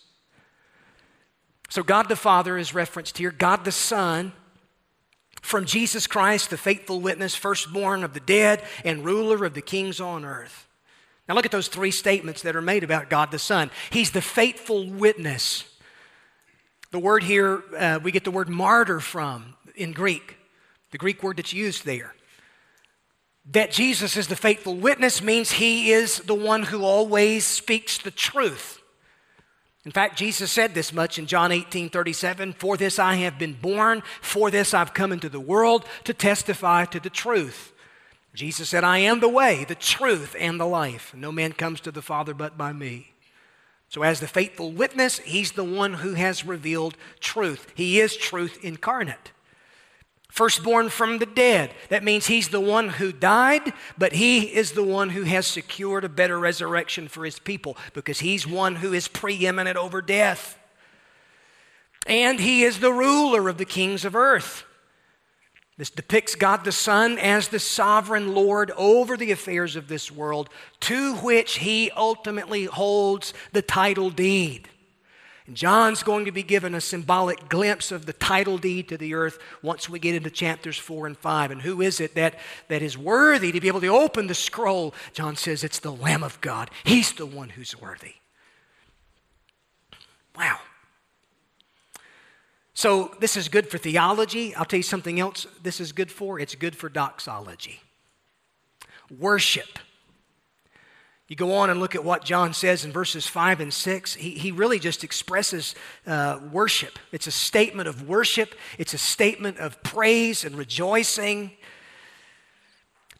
[1.69, 4.33] So, God the Father is referenced here, God the Son.
[5.41, 9.99] From Jesus Christ, the faithful witness, firstborn of the dead, and ruler of the kings
[9.99, 10.67] on earth.
[11.27, 13.71] Now, look at those three statements that are made about God the Son.
[13.89, 15.63] He's the faithful witness.
[16.91, 20.37] The word here, uh, we get the word martyr from in Greek
[20.91, 22.13] the Greek word that's used there.
[23.51, 28.11] That Jesus is the faithful witness means he is the one who always speaks the
[28.11, 28.79] truth.
[29.83, 33.53] In fact, Jesus said this much in John 18 37 For this I have been
[33.53, 37.73] born, for this I've come into the world to testify to the truth.
[38.33, 41.13] Jesus said, I am the way, the truth, and the life.
[41.13, 43.11] No man comes to the Father but by me.
[43.89, 47.67] So, as the faithful witness, he's the one who has revealed truth.
[47.75, 49.31] He is truth incarnate.
[50.31, 51.71] Firstborn from the dead.
[51.89, 56.05] That means he's the one who died, but he is the one who has secured
[56.05, 60.57] a better resurrection for his people because he's one who is preeminent over death.
[62.07, 64.63] And he is the ruler of the kings of earth.
[65.77, 70.49] This depicts God the Son as the sovereign Lord over the affairs of this world,
[70.81, 74.69] to which he ultimately holds the title deed.
[75.55, 79.39] John's going to be given a symbolic glimpse of the title deed to the earth
[79.61, 81.51] once we get into chapters 4 and 5.
[81.51, 82.35] And who is it that,
[82.67, 84.93] that is worthy to be able to open the scroll?
[85.13, 86.69] John says it's the Lamb of God.
[86.83, 88.15] He's the one who's worthy.
[90.37, 90.59] Wow.
[92.73, 94.55] So, this is good for theology.
[94.55, 96.39] I'll tell you something else this is good for.
[96.39, 97.81] It's good for doxology.
[99.19, 99.77] Worship.
[101.31, 104.15] You go on and look at what John says in verses 5 and 6.
[104.15, 105.75] He, he really just expresses
[106.05, 106.99] uh, worship.
[107.13, 111.51] It's a statement of worship, it's a statement of praise and rejoicing.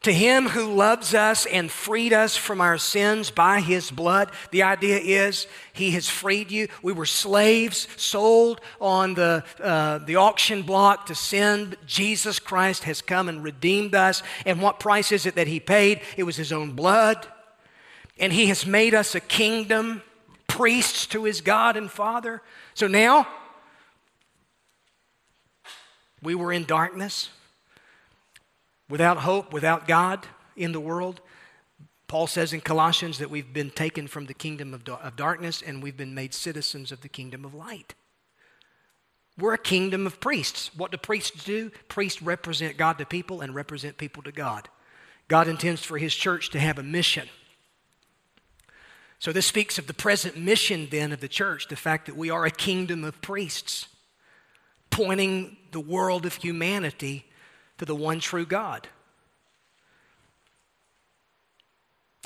[0.02, 4.64] To him who loves us and freed us from our sins by his blood, the
[4.64, 6.68] idea is he has freed you.
[6.82, 11.76] We were slaves, sold on the, uh, the auction block to sin.
[11.86, 14.22] Jesus Christ has come and redeemed us.
[14.44, 16.02] And what price is it that he paid?
[16.18, 17.26] It was his own blood
[18.22, 20.00] and He has made us a kingdom,
[20.46, 22.40] priests to His God and Father.
[22.72, 23.26] So now,
[26.22, 27.30] we were in darkness,
[28.88, 30.24] without hope, without God
[30.56, 31.20] in the world.
[32.06, 35.82] Paul says in Colossians that we've been taken from the kingdom of, of darkness and
[35.82, 37.94] we've been made citizens of the kingdom of light.
[39.36, 40.70] We're a kingdom of priests.
[40.76, 41.70] What do priests do?
[41.88, 44.68] Priests represent God to people and represent people to God.
[45.26, 47.28] God intends for His church to have a mission.
[49.22, 52.28] So, this speaks of the present mission then of the church the fact that we
[52.28, 53.86] are a kingdom of priests,
[54.90, 57.24] pointing the world of humanity
[57.78, 58.88] to the one true God.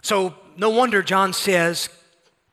[0.02, 1.90] So, no wonder John says,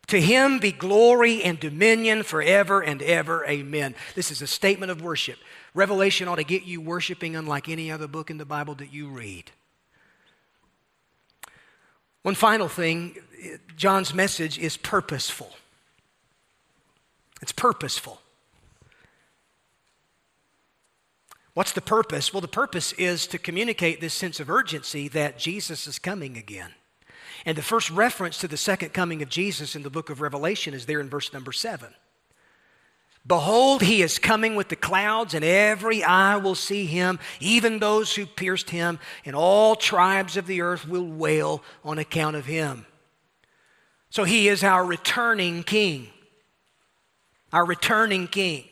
[0.08, 3.46] To him be glory and dominion forever and ever.
[3.46, 3.96] Amen.
[4.14, 5.40] This is a statement of worship.
[5.74, 9.08] Revelation ought to get you worshiping unlike any other book in the Bible that you
[9.08, 9.52] read.
[12.24, 13.18] One final thing
[13.76, 15.52] John's message is purposeful.
[17.42, 18.22] It's purposeful.
[21.54, 22.34] What's the purpose?
[22.34, 26.72] Well, the purpose is to communicate this sense of urgency that Jesus is coming again.
[27.46, 30.74] And the first reference to the second coming of Jesus in the book of Revelation
[30.74, 31.94] is there in verse number seven.
[33.26, 38.16] Behold, he is coming with the clouds, and every eye will see him, even those
[38.16, 42.86] who pierced him, and all tribes of the earth will wail on account of him.
[44.14, 46.08] So he is our returning king.
[47.52, 48.66] Our returning king.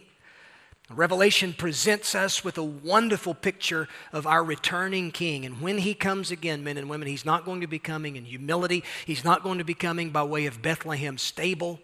[0.88, 5.44] Revelation presents us with a wonderful picture of our returning king.
[5.44, 8.26] And when he comes again, men and women, he's not going to be coming in
[8.26, 8.84] humility.
[9.08, 11.80] He's not going to be coming by way of Bethlehem stable.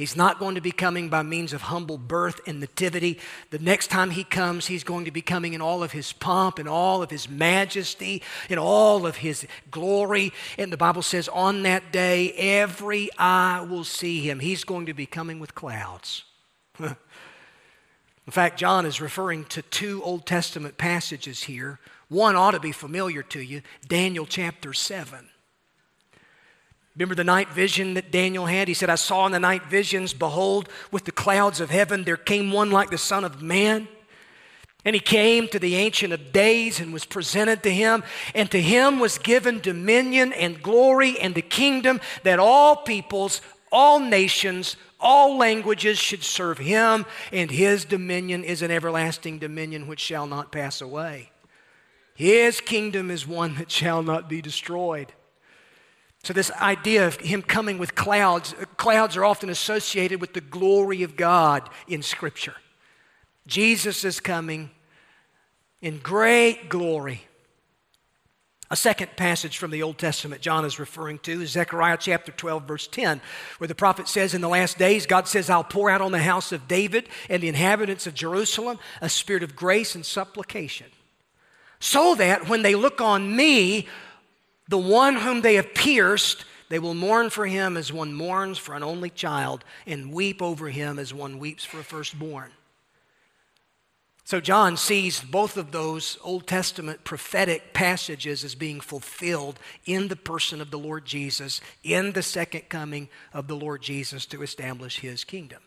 [0.00, 3.18] He's not going to be coming by means of humble birth and nativity.
[3.50, 6.58] The next time he comes, he's going to be coming in all of his pomp
[6.58, 10.32] and all of his majesty and all of his glory.
[10.56, 14.40] And the Bible says, on that day, every eye will see him.
[14.40, 16.24] He's going to be coming with clouds.
[16.78, 16.96] In
[18.30, 21.78] fact, John is referring to two Old Testament passages here.
[22.08, 25.29] One ought to be familiar to you Daniel chapter 7.
[26.96, 28.68] Remember the night vision that Daniel had?
[28.68, 32.16] He said, I saw in the night visions, behold, with the clouds of heaven, there
[32.16, 33.88] came one like the Son of Man.
[34.84, 38.02] And he came to the Ancient of Days and was presented to him.
[38.34, 44.00] And to him was given dominion and glory and the kingdom that all peoples, all
[44.00, 50.26] nations, all languages should serve him, and his dominion is an everlasting dominion which shall
[50.26, 51.30] not pass away.
[52.14, 55.12] His kingdom is one that shall not be destroyed.
[56.22, 61.02] So, this idea of him coming with clouds, clouds are often associated with the glory
[61.02, 62.56] of God in Scripture.
[63.46, 64.70] Jesus is coming
[65.80, 67.24] in great glory.
[68.72, 72.68] A second passage from the Old Testament John is referring to is Zechariah chapter 12,
[72.68, 73.20] verse 10,
[73.58, 76.20] where the prophet says, In the last days, God says, I'll pour out on the
[76.20, 80.86] house of David and the inhabitants of Jerusalem a spirit of grace and supplication,
[81.80, 83.88] so that when they look on me,
[84.70, 88.74] the one whom they have pierced, they will mourn for him as one mourns for
[88.74, 92.52] an only child, and weep over him as one weeps for a firstborn.
[94.22, 100.14] So John sees both of those Old Testament prophetic passages as being fulfilled in the
[100.14, 105.00] person of the Lord Jesus, in the second coming of the Lord Jesus to establish
[105.00, 105.60] his kingdom.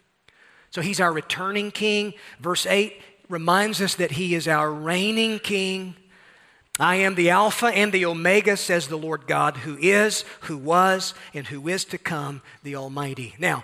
[0.69, 2.13] So he's our returning king.
[2.39, 5.97] Verse 8 reminds us that he is our reigning king.
[6.79, 11.13] I am the Alpha and the Omega, says the Lord God, who is, who was,
[11.33, 13.35] and who is to come, the Almighty.
[13.37, 13.63] Now,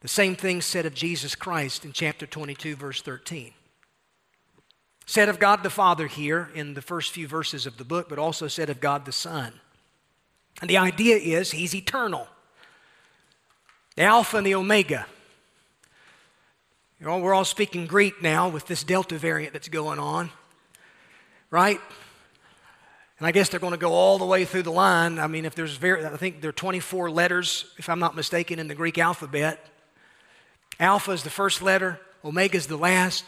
[0.00, 3.52] the same thing said of Jesus Christ in chapter 22, verse 13
[5.10, 8.16] said of God the Father here in the first few verses of the book, but
[8.16, 9.52] also said of God the Son.
[10.60, 12.28] And the idea is he's eternal,
[13.96, 15.06] the Alpha and the Omega.
[17.00, 20.30] You know, we're all speaking Greek now with this Delta variant that's going on,
[21.50, 21.80] right?
[23.20, 25.18] And I guess they're going to go all the way through the line.
[25.18, 28.58] I mean, if there's very, I think there are 24 letters, if I'm not mistaken,
[28.58, 29.62] in the Greek alphabet.
[30.80, 33.24] Alpha is the first letter, Omega is the last.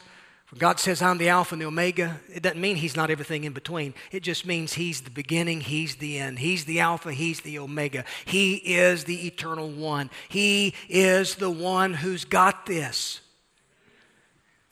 [0.50, 3.44] When God says, I'm the Alpha and the Omega, it doesn't mean He's not everything
[3.44, 3.92] in between.
[4.10, 6.38] It just means He's the beginning, He's the end.
[6.38, 8.06] He's the Alpha, He's the Omega.
[8.24, 10.08] He is the eternal one.
[10.30, 13.20] He is the one who's got this.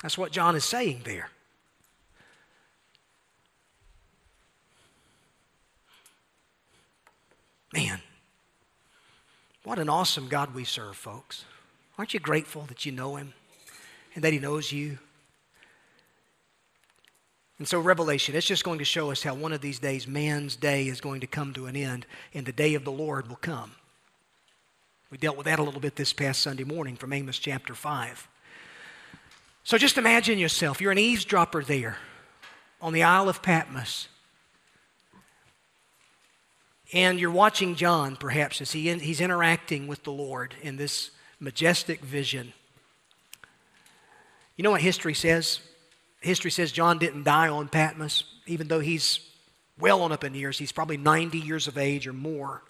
[0.02, 1.28] That's what John is saying there.
[7.72, 8.00] Man,
[9.62, 11.44] what an awesome God we serve, folks.
[11.98, 13.34] Aren't you grateful that you know Him
[14.14, 14.98] and that He knows you?
[17.58, 20.56] And so, Revelation, it's just going to show us how one of these days man's
[20.56, 23.36] day is going to come to an end and the day of the Lord will
[23.36, 23.72] come.
[25.10, 28.28] We dealt with that a little bit this past Sunday morning from Amos chapter 5.
[29.62, 31.98] So, just imagine yourself, you're an eavesdropper there
[32.80, 34.08] on the Isle of Patmos.
[36.92, 42.00] And you're watching John, perhaps, as he, he's interacting with the Lord in this majestic
[42.00, 42.52] vision.
[44.56, 45.60] You know what history says?
[46.20, 49.20] history says John didn't die on Patmos, even though he's
[49.78, 50.58] well on up in years.
[50.58, 52.62] He's probably 90 years of age or more.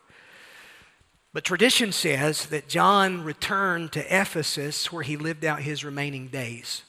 [1.32, 6.82] But tradition says that John returned to Ephesus where he lived out his remaining days.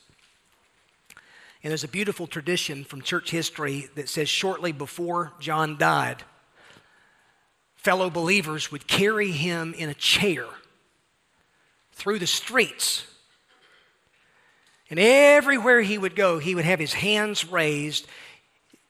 [1.63, 6.23] And there's a beautiful tradition from church history that says shortly before John died,
[7.81, 10.45] fellow believers would carry him in a chair
[11.93, 13.05] through the streets.
[14.89, 18.07] And everywhere he would go, he would have his hands raised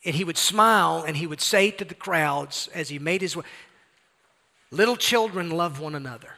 [0.03, 3.35] and he would smile and he would say to the crowds as he made his
[3.35, 3.43] way,
[4.71, 6.35] Little children love one another.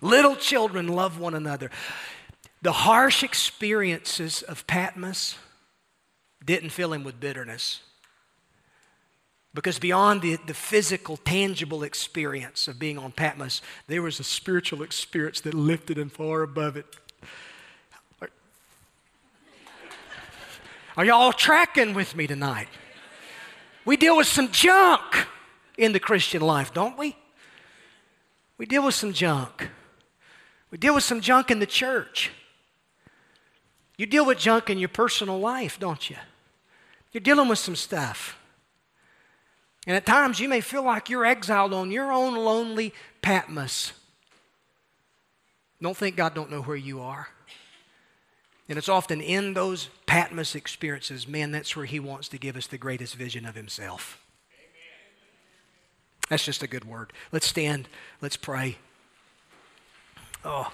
[0.00, 1.70] Little children love one another.
[2.62, 5.36] The harsh experiences of Patmos
[6.44, 7.80] didn't fill him with bitterness.
[9.54, 14.82] Because beyond the, the physical, tangible experience of being on Patmos, there was a spiritual
[14.82, 16.86] experience that lifted him far above it.
[20.96, 22.68] Are y'all tracking with me tonight?
[23.84, 25.26] We deal with some junk
[25.78, 27.16] in the Christian life, don't we?
[28.58, 29.70] We deal with some junk.
[30.70, 32.30] We deal with some junk in the church.
[33.96, 36.16] You deal with junk in your personal life, don't you?
[37.12, 38.38] You're dealing with some stuff.
[39.86, 43.92] And at times you may feel like you're exiled on your own lonely Patmos.
[45.80, 47.28] Don't think God don't know where you are.
[48.68, 52.66] And it's often in those Patmos experiences, man, that's where He wants to give us
[52.68, 54.18] the greatest vision of Himself.
[56.28, 57.12] That's just a good word.
[57.32, 57.88] Let's stand.
[58.20, 58.78] Let's pray.
[60.44, 60.72] Oh.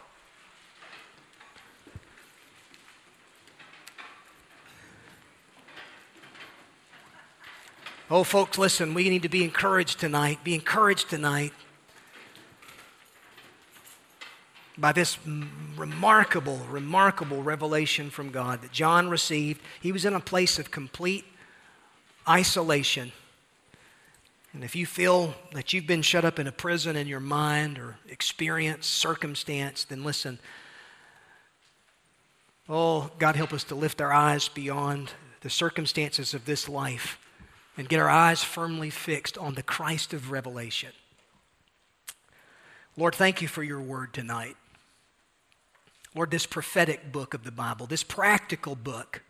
[8.10, 10.42] Oh, folks, listen, we need to be encouraged tonight.
[10.42, 11.52] Be encouraged tonight
[14.78, 15.18] by this
[15.76, 19.60] remarkable, remarkable revelation from God that John received.
[19.82, 21.26] He was in a place of complete
[22.26, 23.12] isolation.
[24.54, 27.78] And if you feel that you've been shut up in a prison in your mind
[27.78, 30.38] or experience, circumstance, then listen.
[32.70, 37.18] Oh, God, help us to lift our eyes beyond the circumstances of this life
[37.78, 40.90] and get our eyes firmly fixed on the Christ of Revelation.
[42.96, 44.56] Lord, thank you for your word tonight.
[46.14, 49.22] Lord, this prophetic book of the Bible, this practical book.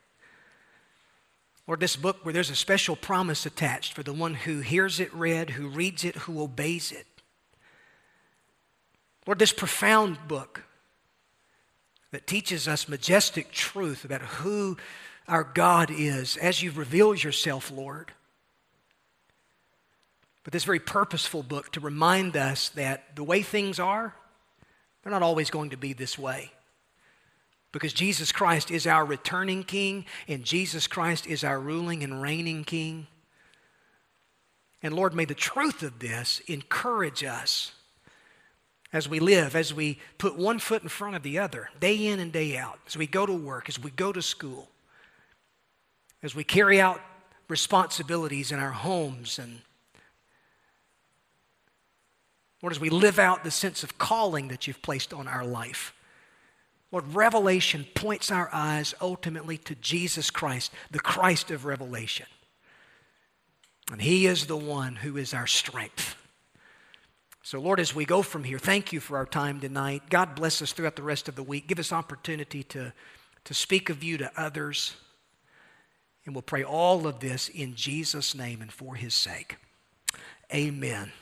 [1.67, 5.13] Lord, this book where there's a special promise attached for the one who hears it
[5.13, 7.07] read, who reads it, who obeys it.
[9.27, 10.63] Lord, this profound book
[12.13, 14.79] that teaches us majestic truth about who
[15.27, 18.13] our God is as you reveal yourself, Lord.
[20.49, 24.15] But this very purposeful book to remind us that the way things are,
[25.03, 26.53] they're not always going to be this way.
[27.71, 32.65] Because Jesus Christ is our returning King, and Jesus Christ is our ruling and reigning
[32.65, 33.09] King.
[34.83, 37.73] And Lord, may the truth of this encourage us
[38.91, 42.21] as we live, as we put one foot in front of the other, day in
[42.21, 44.71] and day out, as we go to work, as we go to school,
[46.23, 47.03] as we carry out
[47.49, 49.61] responsibilities in our homes and
[52.63, 55.95] Lord, as we live out the sense of calling that you've placed on our life.
[56.91, 62.27] Lord, Revelation points our eyes ultimately to Jesus Christ, the Christ of Revelation.
[63.93, 66.17] And He is the one who is our strength.
[67.43, 70.03] So, Lord, as we go from here, thank you for our time tonight.
[70.11, 71.67] God bless us throughout the rest of the week.
[71.67, 72.93] Give us opportunity to,
[73.45, 74.95] to speak of you to others.
[76.27, 79.57] And we'll pray all of this in Jesus' name and for His sake.
[80.53, 81.13] Amen.